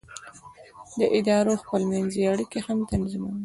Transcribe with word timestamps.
دا 0.99 1.07
د 1.09 1.11
ادارو 1.17 1.53
خپل 1.61 1.81
منځي 1.91 2.21
اړیکې 2.33 2.59
هم 2.67 2.77
تنظیموي. 2.91 3.39